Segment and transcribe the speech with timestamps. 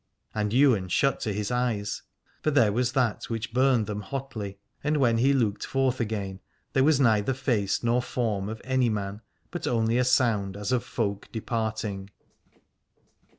[0.33, 2.01] And Ywain shut to his eyes,
[2.41, 6.39] for there was that which burned them hotly: and when he looked forth again
[6.73, 10.83] there was neither face nor form of any man, but only a sound as of
[10.83, 12.09] folk departing.